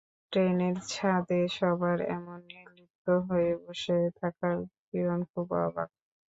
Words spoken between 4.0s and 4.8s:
থাকায়